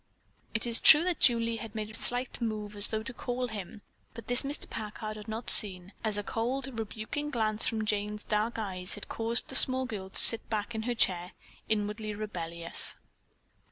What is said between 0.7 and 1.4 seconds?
true that